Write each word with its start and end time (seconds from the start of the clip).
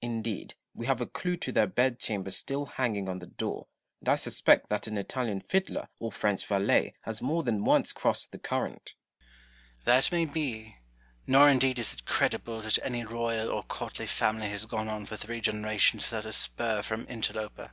Indeed, 0.00 0.54
we 0.72 0.86
have 0.86 1.02
a 1.02 1.06
clew 1.06 1.36
to 1.36 1.52
their 1.52 1.66
bedchamber 1.66 2.30
still 2.30 2.64
hanging 2.64 3.10
on 3.10 3.18
the 3.18 3.26
door, 3.26 3.66
and 4.00 4.08
I 4.08 4.14
suspect 4.14 4.70
that 4.70 4.86
an 4.86 4.96
Italian 4.96 5.42
fiddler 5.42 5.90
or 5.98 6.10
French 6.10 6.46
valet 6.46 6.94
has 7.02 7.20
more 7.20 7.42
than 7.42 7.62
once 7.66 7.92
crossed 7.92 8.32
the 8.32 8.38
current. 8.38 8.94
Noble. 9.80 9.84
That 9.84 10.10
may 10.10 10.24
be: 10.24 10.78
nor 11.26 11.50
indeed 11.50 11.78
is 11.78 11.92
it 11.92 12.06
credible 12.06 12.62
that 12.62 12.78
any 12.82 13.04
royal 13.04 13.50
or 13.50 13.64
courtly 13.64 14.06
family 14.06 14.48
has 14.48 14.64
gone 14.64 14.88
on 14.88 15.04
for 15.04 15.18
three 15.18 15.42
generations 15.42 16.06
without 16.10 16.24
a 16.24 16.32
spur 16.32 16.80
from 16.80 17.04
interloper. 17.06 17.72